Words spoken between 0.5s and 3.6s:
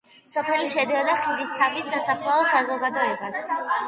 შედიოდა ხიდისთავის სასოფლო საზოგადოებას.